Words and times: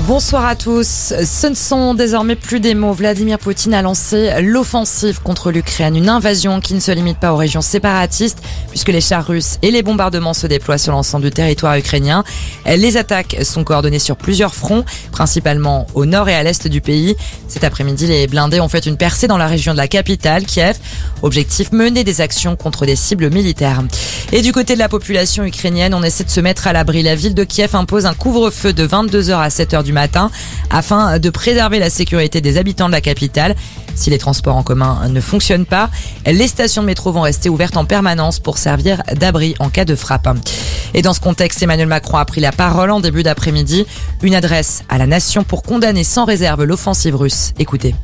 Bonsoir 0.00 0.46
à 0.46 0.56
tous. 0.56 1.12
Ce 1.22 1.46
ne 1.46 1.54
sont 1.54 1.92
désormais 1.92 2.34
plus 2.34 2.60
des 2.60 2.74
mots. 2.74 2.94
Vladimir 2.94 3.38
Poutine 3.38 3.74
a 3.74 3.82
lancé 3.82 4.32
l'offensive 4.40 5.20
contre 5.20 5.50
l'Ukraine, 5.50 5.96
une 5.96 6.08
invasion 6.08 6.60
qui 6.60 6.72
ne 6.72 6.80
se 6.80 6.90
limite 6.92 7.18
pas 7.18 7.34
aux 7.34 7.36
régions 7.36 7.60
séparatistes, 7.60 8.38
puisque 8.70 8.88
les 8.88 9.02
chars 9.02 9.26
russes 9.26 9.58
et 9.60 9.70
les 9.70 9.82
bombardements 9.82 10.32
se 10.32 10.46
déploient 10.46 10.78
sur 10.78 10.92
l'ensemble 10.92 11.24
du 11.24 11.30
territoire 11.30 11.76
ukrainien. 11.76 12.24
Les 12.64 12.96
attaques 12.96 13.36
sont 13.42 13.64
coordonnées 13.64 13.98
sur 13.98 14.16
plusieurs 14.16 14.54
fronts, 14.54 14.86
principalement 15.10 15.86
au 15.92 16.06
nord 16.06 16.30
et 16.30 16.34
à 16.34 16.42
l'est 16.42 16.66
du 16.66 16.80
pays. 16.80 17.14
Cet 17.46 17.62
après-midi, 17.62 18.06
les 18.06 18.26
blindés 18.26 18.60
ont 18.60 18.68
fait 18.68 18.86
une 18.86 18.96
percée 18.96 19.26
dans 19.26 19.36
la 19.36 19.46
région 19.46 19.72
de 19.72 19.78
la 19.78 19.88
capitale, 19.88 20.46
Kiev. 20.46 20.78
Objectif 21.20 21.70
mener 21.70 22.02
des 22.02 22.22
actions 22.22 22.56
contre 22.56 22.86
des 22.86 22.96
cibles 22.96 23.28
militaires. 23.28 23.82
Et 24.34 24.40
du 24.40 24.50
côté 24.50 24.72
de 24.72 24.78
la 24.78 24.88
population 24.88 25.44
ukrainienne, 25.44 25.92
on 25.92 26.02
essaie 26.02 26.24
de 26.24 26.30
se 26.30 26.40
mettre 26.40 26.66
à 26.66 26.72
l'abri. 26.72 27.02
La 27.02 27.14
ville 27.14 27.34
de 27.34 27.44
Kiev 27.44 27.76
impose 27.76 28.06
un 28.06 28.14
couvre-feu 28.14 28.72
de 28.72 28.86
22h 28.86 29.34
à 29.34 29.48
7h 29.48 29.82
du 29.82 29.92
matin 29.92 30.30
afin 30.70 31.18
de 31.18 31.28
préserver 31.28 31.78
la 31.78 31.90
sécurité 31.90 32.40
des 32.40 32.56
habitants 32.56 32.86
de 32.86 32.92
la 32.92 33.02
capitale. 33.02 33.54
Si 33.94 34.08
les 34.08 34.16
transports 34.16 34.56
en 34.56 34.62
commun 34.62 35.06
ne 35.10 35.20
fonctionnent 35.20 35.66
pas, 35.66 35.90
les 36.24 36.48
stations 36.48 36.80
de 36.80 36.86
métro 36.86 37.12
vont 37.12 37.20
rester 37.20 37.50
ouvertes 37.50 37.76
en 37.76 37.84
permanence 37.84 38.40
pour 38.40 38.56
servir 38.56 39.02
d'abri 39.12 39.54
en 39.58 39.68
cas 39.68 39.84
de 39.84 39.94
frappe. 39.94 40.26
Et 40.94 41.02
dans 41.02 41.12
ce 41.12 41.20
contexte, 41.20 41.62
Emmanuel 41.62 41.88
Macron 41.88 42.16
a 42.16 42.24
pris 42.24 42.40
la 42.40 42.52
parole 42.52 42.90
en 42.90 43.00
début 43.00 43.22
d'après-midi, 43.22 43.84
une 44.22 44.34
adresse 44.34 44.82
à 44.88 44.96
la 44.96 45.06
nation 45.06 45.44
pour 45.44 45.62
condamner 45.62 46.04
sans 46.04 46.24
réserve 46.24 46.64
l'offensive 46.64 47.16
russe. 47.16 47.52
Écoutez. 47.58 47.94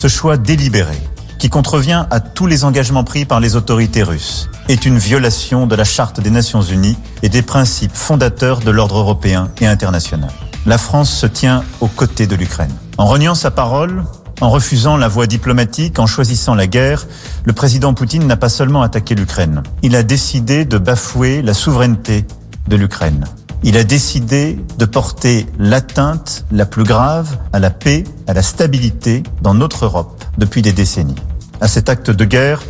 Ce 0.00 0.08
choix 0.08 0.38
délibéré 0.38 0.96
qui 1.40 1.48
contrevient 1.48 2.04
à 2.10 2.20
tous 2.20 2.46
les 2.46 2.64
engagements 2.64 3.02
pris 3.02 3.24
par 3.24 3.40
les 3.40 3.56
autorités 3.56 4.02
russes, 4.02 4.50
est 4.68 4.84
une 4.84 4.98
violation 4.98 5.66
de 5.66 5.74
la 5.74 5.84
Charte 5.84 6.20
des 6.20 6.30
Nations 6.30 6.60
Unies 6.60 6.98
et 7.22 7.30
des 7.30 7.40
principes 7.40 7.96
fondateurs 7.96 8.60
de 8.60 8.70
l'ordre 8.70 8.98
européen 8.98 9.48
et 9.58 9.66
international. 9.66 10.30
La 10.66 10.76
France 10.76 11.10
se 11.10 11.26
tient 11.26 11.64
aux 11.80 11.88
côtés 11.88 12.26
de 12.26 12.36
l'Ukraine. 12.36 12.74
En 12.98 13.06
reniant 13.06 13.34
sa 13.34 13.50
parole, 13.50 14.04
en 14.42 14.50
refusant 14.50 14.98
la 14.98 15.08
voie 15.08 15.26
diplomatique, 15.26 15.98
en 15.98 16.06
choisissant 16.06 16.54
la 16.54 16.66
guerre, 16.66 17.06
le 17.44 17.54
président 17.54 17.94
Poutine 17.94 18.26
n'a 18.26 18.36
pas 18.36 18.50
seulement 18.50 18.82
attaqué 18.82 19.14
l'Ukraine, 19.14 19.62
il 19.82 19.96
a 19.96 20.02
décidé 20.02 20.66
de 20.66 20.76
bafouer 20.76 21.40
la 21.40 21.54
souveraineté 21.54 22.26
de 22.68 22.76
l'Ukraine. 22.76 23.24
Il 23.62 23.78
a 23.78 23.84
décidé 23.84 24.58
de 24.78 24.84
porter 24.84 25.46
l'atteinte 25.58 26.44
la 26.52 26.66
plus 26.66 26.84
grave 26.84 27.38
à 27.54 27.58
la 27.58 27.70
paix, 27.70 28.04
à 28.26 28.34
la 28.34 28.42
stabilité 28.42 29.22
dans 29.40 29.54
notre 29.54 29.86
Europe 29.86 30.22
depuis 30.38 30.62
des 30.62 30.72
décennies. 30.72 31.14
À 31.60 31.68
cet 31.68 31.90
acte 31.90 32.10
de 32.10 32.24
guerre, 32.24 32.62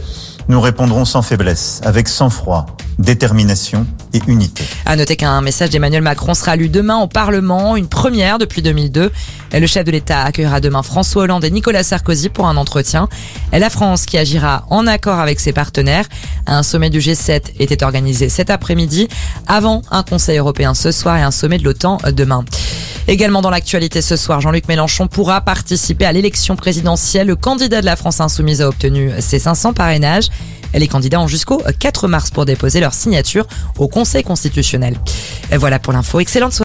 nous 0.48 0.60
répondrons 0.60 1.05
sans 1.05 1.22
faiblesse, 1.22 1.80
avec 1.84 2.08
sang-froid, 2.08 2.66
détermination 2.98 3.86
et 4.12 4.20
unité. 4.27 4.64
À 4.84 4.97
noter 4.97 5.14
qu'un 5.14 5.41
message 5.42 5.70
d'Emmanuel 5.70 6.02
Macron 6.02 6.34
sera 6.34 6.56
lu 6.56 6.69
demain 6.69 6.98
au 6.98 7.06
Parlement, 7.06 7.77
une 7.77 7.86
première 7.86 8.38
depuis 8.38 8.62
2002. 8.62 9.12
Le 9.52 9.66
chef 9.69 9.84
de 9.84 9.92
l'État 9.92 10.22
accueillera 10.22 10.60
demain 10.60 10.82
François 10.82 11.22
Hollande 11.22 11.44
et 11.44 11.52
Nicolas 11.52 11.84
Sarkozy 11.84 12.30
pour 12.30 12.48
un 12.48 12.56
entretien. 12.56 13.08
La 13.52 13.70
France 13.70 14.06
qui 14.06 14.19
agira 14.19 14.64
en 14.70 14.88
accord 14.88 15.20
avec 15.20 15.38
ses 15.38 15.52
partenaires. 15.52 16.06
Un 16.48 16.64
sommet 16.64 16.91
du 16.91 16.98
G7 16.98 17.42
était 17.60 17.84
organisé 17.84 18.28
cet 18.28 18.50
après-midi, 18.50 19.06
avant 19.47 19.82
un 19.92 20.02
Conseil 20.02 20.38
européen 20.38 20.75
ce 20.75 20.91
soir 20.91 21.16
et 21.16 21.22
un 21.22 21.30
sommet 21.30 21.58
de 21.58 21.64
l'OTAN 21.64 21.98
demain. 22.12 22.44
Également 23.08 23.42
dans 23.42 23.50
l'actualité 23.50 24.02
ce 24.02 24.16
soir, 24.16 24.40
Jean-Luc 24.40 24.68
Mélenchon 24.68 25.08
pourra 25.08 25.40
participer 25.40 26.04
à 26.04 26.12
l'élection 26.12 26.56
présidentielle. 26.56 27.26
Le 27.26 27.36
candidat 27.36 27.80
de 27.80 27.86
la 27.86 27.96
France 27.96 28.20
Insoumise 28.20 28.62
a 28.62 28.68
obtenu 28.68 29.10
ses 29.20 29.38
500 29.38 29.72
parrainages. 29.72 30.28
Les 30.72 30.86
candidats 30.86 31.20
ont 31.20 31.26
jusqu'au 31.26 31.60
4 31.78 32.06
mars 32.06 32.30
pour 32.30 32.44
déposer 32.44 32.78
leur 32.78 32.94
signature 32.94 33.46
au 33.78 33.88
Conseil 33.88 34.22
constitutionnel. 34.22 34.96
Voilà 35.52 35.80
pour 35.80 35.92
l'info. 35.92 36.20
Excellente 36.20 36.52
soirée. 36.52 36.58